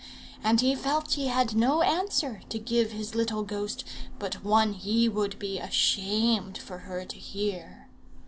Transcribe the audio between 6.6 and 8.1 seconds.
her to hear.